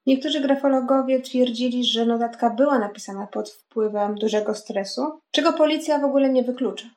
Niektórzy 0.06 0.40
grafologowie 0.40 1.20
twierdzili, 1.20 1.84
że 1.84 2.06
notatka 2.06 2.50
była 2.50 2.78
napisana 2.78 3.26
pod 3.26 3.50
wpływem 3.50 4.14
dużego 4.14 4.54
stresu, 4.54 5.02
czego 5.30 5.52
policja 5.52 5.98
w 5.98 6.04
ogóle 6.04 6.28
nie 6.28 6.42
wyklucza. 6.42 6.90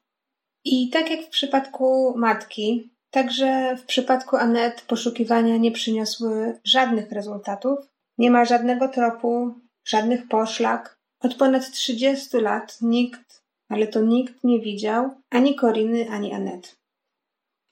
I 0.66 0.90
tak 0.90 1.12
jak 1.12 1.22
w 1.22 1.30
przypadku 1.30 2.14
matki, 2.18 2.90
Także 3.12 3.76
w 3.78 3.86
przypadku 3.86 4.36
Anet 4.38 4.82
poszukiwania 4.82 5.58
nie 5.58 5.72
przyniosły 5.72 6.60
żadnych 6.64 7.12
rezultatów. 7.12 7.80
Nie 8.18 8.32
ma 8.32 8.46
żadnego 8.46 8.88
tropu, 8.88 9.54
żadnych 9.86 10.28
poszlak. 10.28 11.00
Od 11.22 11.36
ponad 11.36 11.72
30 11.72 12.38
lat 12.38 12.78
nikt, 12.82 13.44
ale 13.70 13.88
to 13.88 14.02
nikt 14.02 14.44
nie 14.44 14.60
widział 14.60 15.10
ani 15.30 15.56
Koriny, 15.56 16.10
ani 16.10 16.34
Anet. 16.34 16.79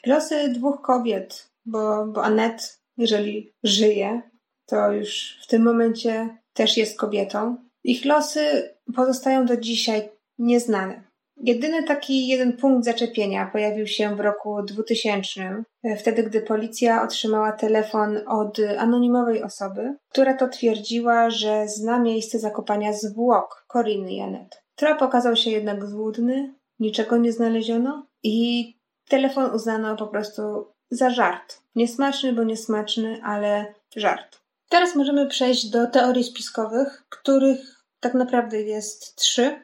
Losy 0.08 0.50
dwóch 0.50 0.82
kobiet, 0.82 1.50
bo, 1.66 2.06
bo 2.06 2.24
Anet, 2.24 2.82
jeżeli 2.98 3.54
żyje, 3.64 4.22
to 4.66 4.92
już 4.92 5.40
w 5.44 5.48
tym 5.48 5.64
momencie 5.64 6.38
też 6.54 6.78
jest 6.78 7.00
kobietą. 7.00 7.58
Ich 7.84 8.06
losy 8.06 8.76
pozostają 8.96 9.46
do 9.46 9.58
dzisiaj 9.58 10.10
nieznane. 10.38 11.04
Jedyny 11.38 11.84
taki 11.84 12.28
jeden 12.28 12.58
punkt 12.58 12.86
zaczepienia 12.86 13.50
pojawił 13.52 13.88
się 13.88 14.16
w 14.16 14.20
roku 14.20 14.64
2000, 14.64 15.64
e, 15.84 15.96
wtedy 15.96 16.24
gdy 16.24 16.42
policja 16.42 17.04
otrzymała 17.04 17.52
telefon 17.52 18.20
od 18.28 18.58
anonimowej 18.78 19.44
osoby, 19.44 19.96
która 20.10 20.34
to 20.34 20.48
twierdziła, 20.48 21.30
że 21.30 21.68
zna 21.68 22.00
miejsce 22.00 22.40
zakopania 22.40 22.94
zwłok 22.94 23.66
Koriny 23.68 24.14
Janet. 24.14 24.64
Trop 24.76 25.02
okazał 25.02 25.36
się 25.36 25.50
jednak 25.50 25.86
złudny, 25.86 26.54
niczego 26.80 27.18
nie 27.18 27.32
znaleziono 27.32 28.08
i 28.24 28.77
telefon 29.10 29.56
uznano 29.56 29.96
po 29.96 30.08
prostu 30.08 30.74
za 30.90 31.10
żart. 31.10 31.62
Niesmaczny, 31.76 32.34
bo 32.34 32.44
niesmaczny, 32.44 33.22
ale 33.24 33.74
żart. 33.96 34.40
Teraz 34.70 34.96
możemy 34.96 35.28
przejść 35.28 35.70
do 35.70 35.88
teorii 35.88 36.24
spiskowych, 36.24 37.06
których 37.10 37.84
tak 38.00 38.14
naprawdę 38.14 38.62
jest 38.62 39.16
trzy. 39.16 39.62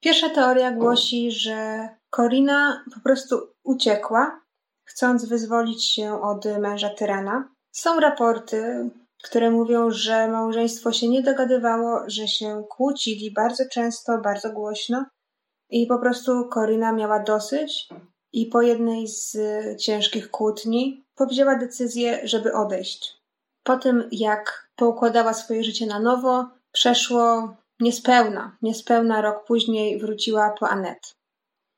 Pierwsza 0.00 0.28
teoria 0.28 0.72
głosi, 0.72 1.30
że 1.30 1.88
Corina 2.10 2.84
po 2.94 3.00
prostu 3.00 3.48
uciekła, 3.62 4.40
chcąc 4.84 5.24
wyzwolić 5.24 5.84
się 5.84 6.22
od 6.22 6.44
męża 6.44 6.90
tyrana. 6.90 7.48
Są 7.72 8.00
raporty, 8.00 8.90
które 9.24 9.50
mówią, 9.50 9.90
że 9.90 10.28
małżeństwo 10.28 10.92
się 10.92 11.08
nie 11.08 11.22
dogadywało, 11.22 12.00
że 12.06 12.28
się 12.28 12.64
kłócili 12.68 13.32
bardzo 13.32 13.64
często, 13.72 14.18
bardzo 14.18 14.52
głośno 14.52 15.06
i 15.70 15.86
po 15.86 15.98
prostu 15.98 16.48
Corina 16.48 16.92
miała 16.92 17.18
dosyć 17.22 17.88
i 18.34 18.46
po 18.46 18.62
jednej 18.62 19.08
z 19.08 19.36
ciężkich 19.80 20.30
kłótni 20.30 21.04
powzięła 21.16 21.58
decyzję, 21.58 22.20
żeby 22.24 22.52
odejść. 22.52 23.16
Po 23.62 23.76
tym, 23.76 24.08
jak 24.12 24.68
poukładała 24.76 25.34
swoje 25.34 25.64
życie 25.64 25.86
na 25.86 26.00
nowo, 26.00 26.46
przeszło 26.72 27.54
Niespełna, 27.80 28.56
niespełna 28.62 29.20
rok 29.20 29.44
później 29.46 29.98
wróciła 29.98 30.54
po 30.60 30.68
Anet. 30.68 31.16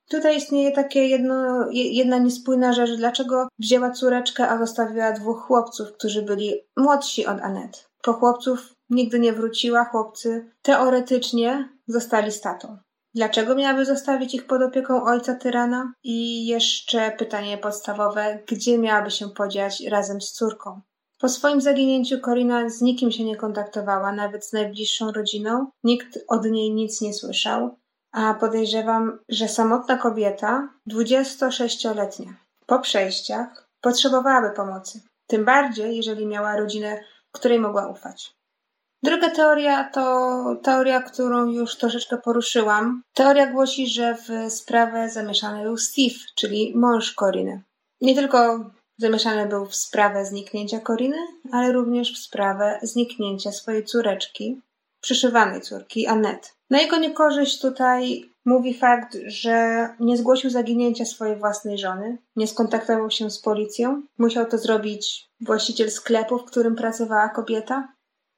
Tutaj 0.09 0.37
istnieje 0.37 0.71
takie 0.71 1.07
jedno, 1.07 1.67
jedna 1.71 2.17
niespójna 2.17 2.73
rzecz, 2.73 2.91
dlaczego 2.97 3.47
wzięła 3.59 3.91
córeczkę, 3.91 4.49
a 4.49 4.57
zostawiła 4.57 5.11
dwóch 5.11 5.41
chłopców, 5.41 5.91
którzy 5.93 6.21
byli 6.21 6.53
młodsi 6.77 7.25
od 7.25 7.39
Anet. 7.41 7.89
Po 8.01 8.13
chłopców 8.13 8.73
nigdy 8.89 9.19
nie 9.19 9.33
wróciła, 9.33 9.85
chłopcy 9.85 10.51
teoretycznie 10.61 11.69
zostali 11.87 12.31
statą. 12.31 12.77
Dlaczego 13.17 13.55
miałaby 13.55 13.85
zostawić 13.85 14.33
ich 14.33 14.47
pod 14.47 14.61
opieką 14.61 15.03
ojca 15.03 15.35
tyrana? 15.35 15.93
I 16.03 16.47
jeszcze 16.47 17.11
pytanie 17.11 17.57
podstawowe, 17.57 18.39
gdzie 18.47 18.77
miałaby 18.77 19.11
się 19.11 19.29
podziać 19.29 19.83
razem 19.89 20.21
z 20.21 20.31
córką? 20.31 20.81
Po 21.19 21.29
swoim 21.29 21.61
zaginięciu 21.61 22.19
Corina 22.19 22.69
z 22.69 22.81
nikim 22.81 23.11
się 23.11 23.23
nie 23.23 23.35
kontaktowała, 23.35 24.11
nawet 24.11 24.45
z 24.45 24.53
najbliższą 24.53 25.11
rodziną. 25.11 25.67
Nikt 25.83 26.19
od 26.27 26.45
niej 26.45 26.73
nic 26.73 27.01
nie 27.01 27.13
słyszał, 27.13 27.77
a 28.11 28.33
podejrzewam, 28.33 29.19
że 29.29 29.47
samotna 29.47 29.97
kobieta, 29.97 30.69
26-letnia, 30.89 32.33
po 32.65 32.79
przejściach, 32.79 33.67
potrzebowałaby 33.81 34.55
pomocy. 34.55 35.01
Tym 35.27 35.45
bardziej, 35.45 35.97
jeżeli 35.97 36.27
miała 36.27 36.57
rodzinę, 36.57 36.99
której 37.31 37.59
mogła 37.59 37.87
ufać. 37.87 38.36
Druga 39.07 39.29
teoria 39.29 39.83
to 39.83 40.55
teoria, 40.63 41.01
którą 41.01 41.45
już 41.45 41.75
troszeczkę 41.75 42.17
poruszyłam. 42.17 43.01
Teoria 43.13 43.51
głosi, 43.51 43.87
że 43.87 44.15
w 44.15 44.51
sprawę 44.51 45.09
zamieszany 45.09 45.63
był 45.63 45.77
Steve, 45.77 46.15
czyli 46.35 46.73
mąż 46.75 47.15
Coriny. 47.15 47.63
Nie 48.01 48.15
tylko 48.15 48.59
Zamieszany 48.99 49.45
był 49.45 49.65
w 49.65 49.75
sprawę 49.75 50.25
zniknięcia 50.25 50.79
Koriny, 50.79 51.17
ale 51.51 51.71
również 51.71 52.13
w 52.13 52.17
sprawę 52.17 52.79
zniknięcia 52.83 53.51
swojej 53.51 53.85
córeczki, 53.85 54.61
przyszywanej 55.01 55.61
córki, 55.61 56.07
Anet. 56.07 56.53
Na 56.69 56.81
jego 56.81 56.97
niekorzyść 56.97 57.61
tutaj 57.61 58.29
mówi 58.45 58.73
fakt, 58.73 59.17
że 59.25 59.89
nie 59.99 60.17
zgłosił 60.17 60.49
zaginięcia 60.49 61.05
swojej 61.05 61.35
własnej 61.35 61.77
żony, 61.77 62.17
nie 62.35 62.47
skontaktował 62.47 63.11
się 63.11 63.31
z 63.31 63.39
policją. 63.39 64.01
Musiał 64.17 64.45
to 64.45 64.57
zrobić 64.57 65.29
właściciel 65.41 65.91
sklepu, 65.91 66.37
w 66.37 66.45
którym 66.45 66.75
pracowała 66.75 67.29
kobieta. 67.29 67.87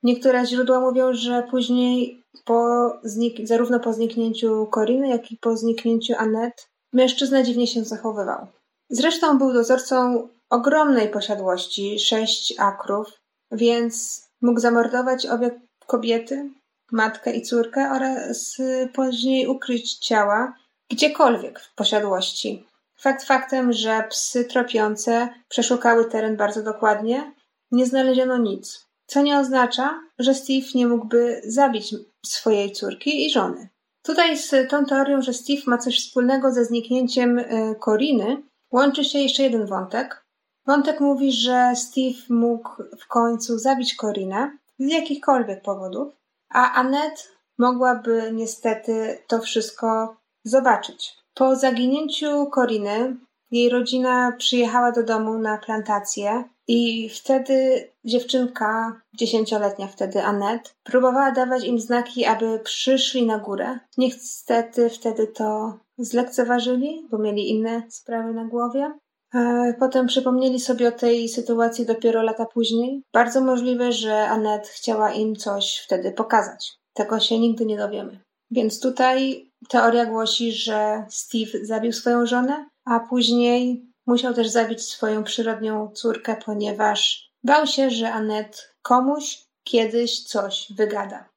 Niektóre 0.03 0.45
źródła 0.45 0.79
mówią, 0.79 1.13
że 1.13 1.43
później 1.51 2.23
po 2.45 2.89
znik- 3.03 3.47
zarówno 3.47 3.79
po 3.79 3.93
zniknięciu 3.93 4.65
Koriny, 4.65 5.07
jak 5.07 5.31
i 5.31 5.37
po 5.37 5.57
zniknięciu 5.57 6.13
Anet, 6.17 6.67
mężczyzna 6.93 7.43
dziwnie 7.43 7.67
się 7.67 7.83
zachowywał. 7.83 8.47
Zresztą 8.89 9.37
był 9.37 9.53
dozorcą 9.53 10.27
ogromnej 10.49 11.09
posiadłości, 11.09 11.99
sześć 11.99 12.53
akrów, 12.59 13.07
więc 13.51 14.23
mógł 14.41 14.59
zamordować 14.59 15.25
obie 15.25 15.61
kobiety, 15.87 16.49
matkę 16.91 17.35
i 17.35 17.41
córkę 17.41 17.91
oraz 17.95 18.57
później 18.93 19.47
ukryć 19.47 19.93
ciała 19.97 20.53
gdziekolwiek 20.89 21.59
w 21.59 21.75
posiadłości. 21.75 22.65
Fakt 22.97 23.23
faktem, 23.25 23.73
że 23.73 24.03
psy 24.09 24.45
tropiące 24.45 25.29
przeszukały 25.49 26.05
teren 26.05 26.37
bardzo 26.37 26.63
dokładnie, 26.63 27.33
nie 27.71 27.85
znaleziono 27.85 28.37
nic, 28.37 28.88
co 29.09 29.21
nie 29.21 29.39
oznacza, 29.39 30.01
że 30.19 30.33
Steve 30.33 30.67
nie 30.75 30.87
mógłby 30.87 31.41
zabić 31.45 31.95
swojej 32.25 32.71
córki 32.71 33.25
i 33.25 33.29
żony. 33.29 33.69
Tutaj 34.03 34.37
z 34.37 34.69
tą 34.69 34.85
teorią, 34.85 35.21
że 35.21 35.33
Steve 35.33 35.61
ma 35.67 35.77
coś 35.77 35.99
wspólnego 35.99 36.51
ze 36.51 36.65
zniknięciem 36.65 37.41
Koriny, 37.79 38.43
łączy 38.71 39.03
się 39.03 39.19
jeszcze 39.19 39.43
jeden 39.43 39.65
wątek. 39.65 40.25
Wątek 40.65 40.99
mówi, 40.99 41.31
że 41.31 41.71
Steve 41.75 42.19
mógł 42.29 42.69
w 42.99 43.07
końcu 43.07 43.57
zabić 43.57 43.95
Korinę 43.95 44.57
z 44.79 44.91
jakichkolwiek 44.91 45.61
powodów, 45.61 46.13
a 46.49 46.73
Annette 46.73 47.23
mogłaby 47.57 48.31
niestety 48.33 49.17
to 49.27 49.39
wszystko 49.39 50.15
zobaczyć. 50.43 51.17
Po 51.33 51.55
zaginięciu 51.55 52.45
Koriny 52.45 53.15
jej 53.51 53.69
rodzina 53.69 54.31
przyjechała 54.37 54.91
do 54.91 55.03
domu 55.03 55.39
na 55.39 55.57
plantację 55.57 56.43
i 56.71 57.09
wtedy 57.09 57.89
dziewczynka, 58.05 59.01
dziesięcioletnia 59.13 59.87
wtedy 59.87 60.23
Annette, 60.23 60.69
próbowała 60.83 61.31
dawać 61.31 61.63
im 61.63 61.79
znaki, 61.79 62.25
aby 62.25 62.59
przyszli 62.59 63.25
na 63.25 63.39
górę. 63.39 63.79
Niestety 63.97 64.89
wtedy 64.89 65.27
to 65.27 65.77
zlekceważyli, 65.97 67.07
bo 67.11 67.17
mieli 67.17 67.49
inne 67.49 67.83
sprawy 67.89 68.33
na 68.33 68.45
głowie. 68.45 68.93
E, 69.33 69.73
potem 69.79 70.07
przypomnieli 70.07 70.59
sobie 70.59 70.87
o 70.87 70.91
tej 70.91 71.29
sytuacji 71.29 71.85
dopiero 71.85 72.23
lata 72.23 72.45
później. 72.45 73.03
Bardzo 73.13 73.41
możliwe, 73.41 73.91
że 73.91 74.27
Annette 74.27 74.69
chciała 74.69 75.13
im 75.13 75.35
coś 75.35 75.81
wtedy 75.85 76.11
pokazać. 76.11 76.73
Tego 76.93 77.19
się 77.19 77.39
nigdy 77.39 77.65
nie 77.65 77.77
dowiemy. 77.77 78.19
Więc 78.51 78.79
tutaj 78.79 79.49
teoria 79.69 80.05
głosi, 80.05 80.51
że 80.51 81.05
Steve 81.09 81.65
zabił 81.65 81.91
swoją 81.91 82.25
żonę, 82.25 82.69
a 82.85 82.99
później 82.99 83.88
musiał 84.09 84.33
też 84.33 84.47
zabić 84.47 84.81
swoją 84.81 85.23
przyrodnią 85.23 85.91
córkę, 85.93 86.35
ponieważ 86.45 87.29
bał 87.43 87.67
się, 87.67 87.89
że 87.89 88.13
Annette 88.13 88.57
komuś 88.81 89.43
kiedyś 89.63 90.23
coś 90.23 90.73
wygada. 90.75 91.29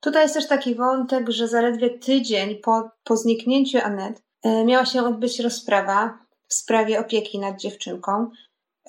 Tutaj 0.00 0.22
jest 0.22 0.34
też 0.34 0.48
taki 0.48 0.74
wątek, 0.74 1.30
że 1.30 1.48
zaledwie 1.48 1.98
tydzień 1.98 2.56
po, 2.56 2.90
po 3.04 3.16
zniknięciu 3.16 3.78
Annette 3.82 4.20
e, 4.42 4.64
miała 4.64 4.86
się 4.86 5.02
odbyć 5.02 5.40
rozprawa 5.40 6.18
w 6.48 6.54
sprawie 6.54 7.00
opieki 7.00 7.38
nad 7.38 7.60
dziewczynką. 7.60 8.30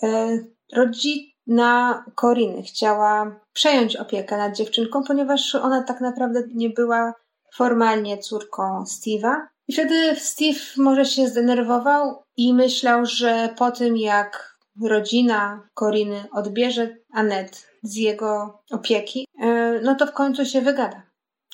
E, 0.04 0.40
rodzina 0.74 2.06
Koriny 2.16 2.64
chciała 2.64 3.40
przejąć 3.54 3.96
opiekę 3.96 4.38
nad 4.38 4.56
dziewczynką, 4.56 5.04
ponieważ 5.04 5.56
ona 5.56 5.84
tak 5.84 6.02
naprawdę 6.02 6.44
nie 6.54 6.70
była 6.70 7.14
formalnie 7.54 8.18
córką 8.18 8.84
Steve'a. 8.84 9.53
I 9.68 9.74
wtedy 9.74 10.16
Steve 10.16 10.60
może 10.78 11.06
się 11.06 11.28
zdenerwował 11.28 12.24
i 12.38 12.54
myślał, 12.54 13.06
że 13.06 13.50
po 13.58 13.72
tym 13.72 13.98
jak 13.98 14.58
rodzina 14.82 15.70
Koriny 15.74 16.24
odbierze 16.32 16.98
Annette 17.14 17.58
z 17.84 17.96
jego 17.96 18.60
opieki, 18.72 19.28
e, 19.42 19.80
no 19.84 19.96
to 19.96 20.08
w 20.08 20.14
końcu 20.14 20.46
się 20.46 20.62
wygada. 20.62 21.04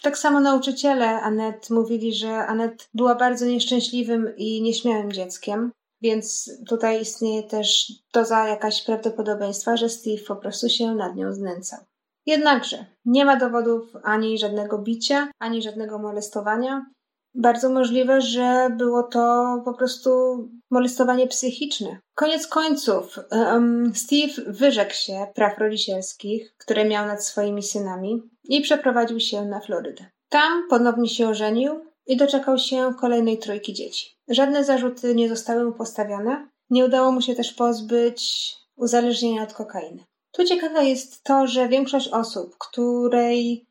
Tak 0.02 0.18
samo 0.18 0.40
nauczyciele 0.40 1.22
Annette 1.22 1.74
mówili, 1.74 2.14
że 2.14 2.38
Annette 2.38 2.86
była 2.94 3.16
bardzo 3.16 3.46
nieszczęśliwym 3.46 4.34
i 4.38 4.62
nieśmiałym 4.62 5.12
dzieckiem, 5.12 5.72
więc 6.02 6.52
tutaj 6.68 7.02
istnieje 7.02 7.44
też 7.44 7.92
doza 8.14 8.48
jakaś 8.48 8.86
prawdopodobieństwa, 8.86 9.78
że 9.78 9.90
Steve 9.90 10.24
po 10.28 10.36
prostu 10.36 10.70
się 10.70 10.96
nad 10.96 11.16
nią 11.16 11.34
znęcał. 11.34 11.80
Jednakże 12.26 12.86
nie 13.06 13.26
ma 13.26 13.36
dowodów 13.36 13.96
ani 14.04 14.40
żadnego 14.40 14.78
bicia, 14.78 15.32
ani 15.40 15.62
żadnego 15.62 16.00
molestowania. 16.00 16.86
Bardzo 17.36 17.70
możliwe, 17.70 18.22
że 18.22 18.70
było 18.78 19.04
to 19.04 19.56
po 19.66 19.74
prostu 19.74 20.10
molestowanie 20.70 21.28
psychiczne. 21.28 22.00
Koniec 22.16 22.48
końców, 22.48 23.20
um, 23.32 23.92
Steve 23.96 24.34
wyrzekł 24.48 24.94
się 24.94 25.28
praw 25.36 25.58
rodzicielskich, 25.58 26.54
które 26.58 26.86
miał 26.86 27.06
nad 27.06 27.26
swoimi 27.26 27.64
synami 27.64 28.22
i 28.44 28.62
przeprowadził 28.62 29.20
się 29.20 29.46
na 29.46 29.60
Florydę. 29.60 30.06
Tam 30.30 30.68
ponownie 30.70 31.10
się 31.10 31.30
ożenił 31.30 31.86
i 32.08 32.18
doczekał 32.18 32.58
się 32.58 32.94
kolejnej 33.00 33.38
trójki 33.38 33.74
dzieci. 33.74 34.18
Żadne 34.28 34.64
zarzuty 34.64 35.16
nie 35.16 35.30
zostały 35.30 35.66
mu 35.66 35.72
postawione. 35.72 36.48
Nie 36.70 36.86
udało 36.86 37.12
mu 37.12 37.22
się 37.22 37.36
też 37.36 37.54
pozbyć 37.54 38.54
uzależnienia 38.76 39.44
od 39.44 39.54
kokainy. 39.54 40.04
Tu 40.32 40.46
ciekawe 40.46 40.86
jest 40.86 41.24
to, 41.24 41.48
że 41.48 41.68
większość 41.68 42.08
osób, 42.08 42.56
której, 42.58 43.66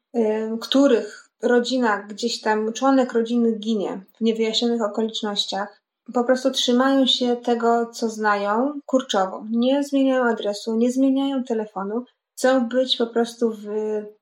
których 0.60 1.27
rodzina, 1.42 2.02
gdzieś 2.02 2.40
tam 2.40 2.72
członek 2.72 3.12
rodziny 3.12 3.52
ginie 3.52 4.04
w 4.16 4.20
niewyjaśnionych 4.20 4.82
okolicznościach, 4.82 5.82
po 6.14 6.24
prostu 6.24 6.50
trzymają 6.50 7.06
się 7.06 7.36
tego, 7.36 7.86
co 7.86 8.08
znają 8.08 8.80
kurczowo. 8.86 9.44
Nie 9.50 9.84
zmieniają 9.84 10.24
adresu, 10.24 10.76
nie 10.76 10.92
zmieniają 10.92 11.44
telefonu. 11.44 12.04
Chcą 12.36 12.68
być 12.68 12.96
po 12.96 13.06
prostu 13.06 13.50
w 13.50 13.66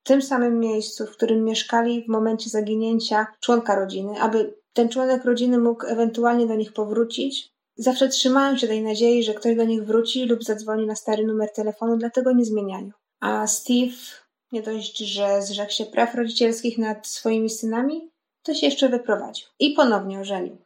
tym 0.02 0.22
samym 0.22 0.60
miejscu, 0.60 1.06
w 1.06 1.10
którym 1.10 1.44
mieszkali 1.44 2.04
w 2.04 2.08
momencie 2.08 2.50
zaginięcia 2.50 3.26
członka 3.40 3.74
rodziny, 3.74 4.20
aby 4.20 4.54
ten 4.72 4.88
członek 4.88 5.24
rodziny 5.24 5.58
mógł 5.58 5.86
ewentualnie 5.86 6.46
do 6.46 6.54
nich 6.54 6.72
powrócić, 6.72 7.56
Zawsze 7.78 8.08
trzymają 8.08 8.56
się 8.56 8.66
tej 8.66 8.82
nadziei, 8.82 9.22
że 9.22 9.34
ktoś 9.34 9.56
do 9.56 9.64
nich 9.64 9.84
wróci 9.84 10.24
lub 10.24 10.44
zadzwoni 10.44 10.86
na 10.86 10.94
stary 10.94 11.26
numer 11.26 11.52
telefonu, 11.52 11.96
dlatego 11.96 12.32
nie 12.32 12.44
zmieniają. 12.44 12.90
A 13.20 13.46
Steve 13.46 13.96
nie 14.52 14.62
dość, 14.62 14.98
że 14.98 15.42
zrzekł 15.42 15.72
się 15.72 15.86
praw 15.86 16.14
rodzicielskich 16.14 16.78
nad 16.78 17.06
swoimi 17.06 17.50
synami, 17.50 18.10
to 18.42 18.54
się 18.54 18.66
jeszcze 18.66 18.88
wyprowadził 18.88 19.46
i 19.58 19.70
ponownie 19.70 20.20
ożenił. 20.20 20.56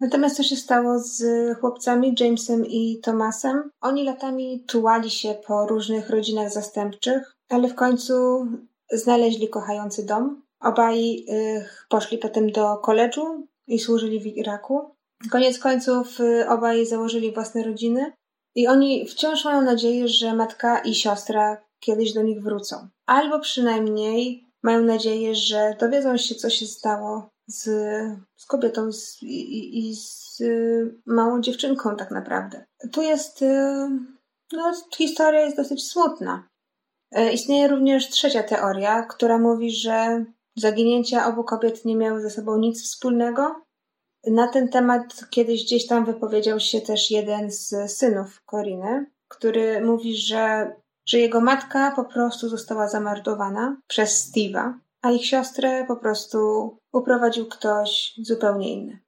Natomiast 0.00 0.36
co 0.36 0.42
się 0.42 0.56
stało 0.56 0.98
z 0.98 1.24
chłopcami 1.58 2.14
Jamesem 2.20 2.66
i 2.66 3.00
Thomasem? 3.02 3.70
Oni 3.80 4.04
latami 4.04 4.64
tułali 4.66 5.10
się 5.10 5.34
po 5.46 5.66
różnych 5.66 6.10
rodzinach 6.10 6.52
zastępczych, 6.52 7.36
ale 7.48 7.68
w 7.68 7.74
końcu 7.74 8.46
znaleźli 8.92 9.48
kochający 9.48 10.06
dom. 10.06 10.42
Obaj 10.60 11.16
y, 11.16 11.64
poszli 11.88 12.18
potem 12.18 12.52
do 12.52 12.76
koledżu 12.76 13.46
i 13.66 13.78
służyli 13.78 14.20
w 14.20 14.26
Iraku. 14.26 14.94
Koniec 15.30 15.58
końców 15.58 16.20
y, 16.20 16.48
obaj 16.48 16.86
założyli 16.86 17.32
własne 17.32 17.62
rodziny 17.62 18.12
i 18.54 18.66
oni 18.66 19.06
wciąż 19.06 19.44
mają 19.44 19.62
nadzieję, 19.62 20.08
że 20.08 20.34
matka 20.34 20.78
i 20.78 20.94
siostra 20.94 21.63
kiedyś 21.84 22.12
do 22.12 22.22
nich 22.22 22.42
wrócą. 22.42 22.88
Albo 23.06 23.40
przynajmniej 23.40 24.46
mają 24.62 24.84
nadzieję, 24.84 25.34
że 25.34 25.76
dowiedzą 25.80 26.16
się, 26.16 26.34
co 26.34 26.50
się 26.50 26.66
stało 26.66 27.28
z, 27.46 27.62
z 28.36 28.46
kobietą 28.46 28.92
z, 28.92 29.22
i, 29.22 29.78
i, 29.78 29.96
z 29.96 30.40
y, 30.40 30.94
małą 31.06 31.40
dziewczynką 31.40 31.96
tak 31.96 32.10
naprawdę. 32.10 32.64
Tu 32.92 33.02
jest, 33.02 33.42
y, 33.42 33.88
no, 34.52 34.72
historia 34.96 35.40
jest 35.40 35.56
dosyć 35.56 35.88
smutna. 35.88 36.48
Istnieje 37.32 37.68
również 37.68 38.08
trzecia 38.08 38.42
teoria, 38.42 39.02
która 39.02 39.38
mówi, 39.38 39.70
że 39.70 40.24
zaginięcia 40.56 41.26
obu 41.26 41.44
kobiet 41.44 41.84
nie 41.84 41.96
miały 41.96 42.20
ze 42.20 42.30
sobą 42.30 42.58
nic 42.58 42.84
wspólnego, 42.84 43.64
na 44.26 44.48
ten 44.48 44.68
temat 44.68 45.30
kiedyś 45.30 45.64
gdzieś 45.64 45.86
tam 45.86 46.04
wypowiedział 46.04 46.60
się 46.60 46.80
też 46.80 47.10
jeden 47.10 47.50
z 47.50 47.92
synów 47.92 48.42
Koriny, 48.44 49.06
który 49.28 49.80
mówi, 49.80 50.16
że, 50.16 50.72
że 51.06 51.18
jego 51.18 51.40
matka 51.40 51.92
po 51.96 52.04
prostu 52.04 52.48
została 52.48 52.88
zamordowana 52.88 53.76
przez 53.86 54.32
Steve'a, 54.32 54.72
a 55.02 55.10
ich 55.10 55.26
siostrę 55.26 55.84
po 55.88 55.96
prostu 55.96 56.38
uprowadził 56.92 57.46
ktoś 57.46 58.14
zupełnie 58.18 58.72
inny. 58.72 58.98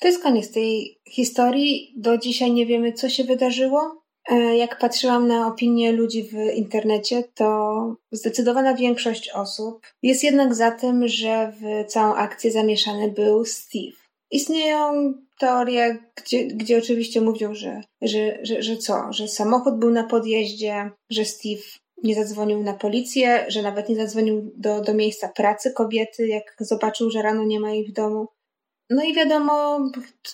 To 0.00 0.08
jest 0.08 0.22
koniec 0.22 0.52
tej 0.52 1.00
historii. 1.08 1.94
Do 1.96 2.18
dzisiaj 2.18 2.52
nie 2.52 2.66
wiemy, 2.66 2.92
co 2.92 3.08
się 3.08 3.24
wydarzyło. 3.24 4.02
E, 4.30 4.56
jak 4.56 4.78
patrzyłam 4.78 5.28
na 5.28 5.46
opinie 5.46 5.92
ludzi 5.92 6.22
w 6.22 6.34
internecie, 6.54 7.24
to 7.34 7.96
zdecydowana 8.12 8.74
większość 8.74 9.30
osób 9.30 9.86
jest 10.02 10.24
jednak 10.24 10.54
za 10.54 10.70
tym, 10.70 11.08
że 11.08 11.52
w 11.60 11.90
całą 11.90 12.14
akcję 12.14 12.52
zamieszany 12.52 13.10
był 13.10 13.44
Steve. 13.44 14.01
Istnieją 14.32 15.14
teorie, 15.38 15.98
gdzie, 16.14 16.46
gdzie 16.46 16.78
oczywiście 16.78 17.20
mówią, 17.20 17.54
że, 17.54 17.80
że, 18.02 18.38
że, 18.42 18.62
że 18.62 18.76
co, 18.76 19.12
że 19.12 19.28
samochód 19.28 19.78
był 19.78 19.90
na 19.90 20.04
podjeździe, 20.04 20.90
że 21.10 21.24
Steve 21.24 21.62
nie 22.02 22.14
zadzwonił 22.14 22.62
na 22.62 22.74
policję, 22.74 23.44
że 23.48 23.62
nawet 23.62 23.88
nie 23.88 23.96
zadzwonił 23.96 24.52
do, 24.56 24.80
do 24.80 24.94
miejsca 24.94 25.28
pracy 25.28 25.72
kobiety, 25.72 26.26
jak 26.26 26.54
zobaczył, 26.60 27.10
że 27.10 27.22
rano 27.22 27.44
nie 27.44 27.60
ma 27.60 27.70
jej 27.70 27.86
w 27.86 27.92
domu. 27.92 28.26
No 28.90 29.04
i 29.04 29.14
wiadomo, 29.14 29.80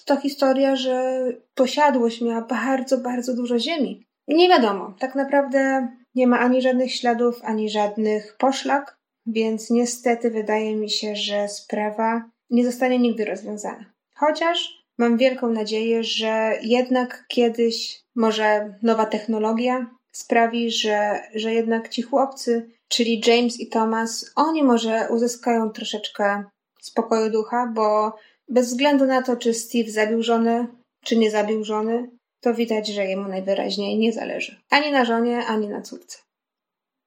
to 0.04 0.16
historia, 0.16 0.76
że 0.76 1.24
posiadłość 1.54 2.20
miała 2.20 2.42
bardzo, 2.42 2.98
bardzo 2.98 3.34
dużo 3.34 3.58
ziemi. 3.58 4.06
Nie 4.28 4.48
wiadomo, 4.48 4.94
tak 4.98 5.14
naprawdę 5.14 5.88
nie 6.14 6.26
ma 6.26 6.38
ani 6.38 6.62
żadnych 6.62 6.94
śladów, 6.94 7.40
ani 7.42 7.70
żadnych 7.70 8.36
poszlak, 8.38 8.98
więc 9.26 9.70
niestety 9.70 10.30
wydaje 10.30 10.76
mi 10.76 10.90
się, 10.90 11.16
że 11.16 11.48
sprawa 11.48 12.30
nie 12.50 12.64
zostanie 12.64 12.98
nigdy 12.98 13.24
rozwiązana. 13.24 13.84
Chociaż 14.14 14.84
mam 14.98 15.16
wielką 15.16 15.50
nadzieję, 15.50 16.04
że 16.04 16.58
jednak 16.62 17.24
kiedyś 17.28 18.02
może 18.14 18.74
nowa 18.82 19.06
technologia 19.06 19.86
sprawi, 20.12 20.70
że, 20.70 21.20
że 21.34 21.54
jednak 21.54 21.88
ci 21.88 22.02
chłopcy, 22.02 22.70
czyli 22.88 23.22
James 23.26 23.60
i 23.60 23.68
Thomas, 23.68 24.32
oni 24.36 24.62
może 24.62 25.08
uzyskają 25.10 25.70
troszeczkę 25.70 26.44
spokoju 26.80 27.30
ducha, 27.30 27.72
bo 27.74 28.16
bez 28.48 28.68
względu 28.68 29.06
na 29.06 29.22
to, 29.22 29.36
czy 29.36 29.54
Steve 29.54 29.90
zabił 29.90 30.22
żonę, 30.22 30.66
czy 31.04 31.16
nie 31.16 31.30
zabił 31.30 31.64
żony, 31.64 32.10
to 32.40 32.54
widać, 32.54 32.88
że 32.88 33.04
jemu 33.04 33.28
najwyraźniej 33.28 33.98
nie 33.98 34.12
zależy. 34.12 34.60
Ani 34.70 34.92
na 34.92 35.04
żonie, 35.04 35.46
ani 35.46 35.68
na 35.68 35.82
córce. 35.82 36.18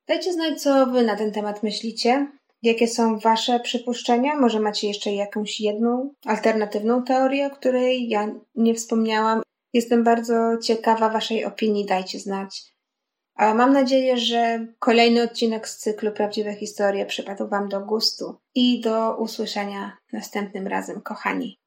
Dajcie 0.08 0.34
znać, 0.34 0.62
co 0.62 0.86
wy 0.86 1.04
na 1.04 1.16
ten 1.16 1.32
temat 1.32 1.64
myślicie. 1.64 2.28
Jakie 2.62 2.88
są 2.88 3.20
Wasze 3.20 3.60
przypuszczenia? 3.60 4.36
Może 4.36 4.60
macie 4.60 4.88
jeszcze 4.88 5.14
jakąś 5.14 5.60
jedną 5.60 6.14
alternatywną 6.26 7.04
teorię, 7.04 7.48
o 7.48 7.50
której 7.50 8.10
ja 8.10 8.28
nie 8.56 8.74
wspomniałam? 8.74 9.42
Jestem 9.74 10.04
bardzo 10.04 10.58
ciekawa 10.64 11.10
Waszej 11.10 11.46
opinii, 11.46 11.86
dajcie 11.86 12.20
znać. 12.20 12.72
A 13.36 13.54
mam 13.54 13.74
nadzieję, 13.74 14.18
że 14.18 14.68
kolejny 14.80 15.24
odcinek 15.24 15.68
z 15.68 15.78
cyklu 15.78 16.12
Prawdziwe 16.12 16.56
Historie 16.56 17.06
przypadł 17.06 17.48
Wam 17.48 17.70
do 17.70 17.82
gustu 17.82 18.36
i 18.56 18.82
do 18.82 19.16
usłyszenia 19.18 19.98
następnym 20.14 20.68
razem, 20.68 21.02
kochani. 21.02 21.61